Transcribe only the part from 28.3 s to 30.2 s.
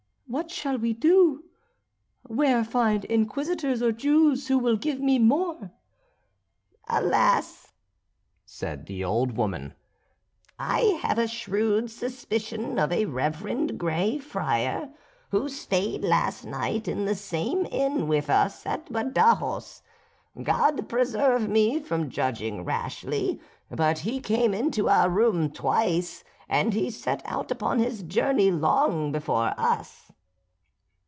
long before us."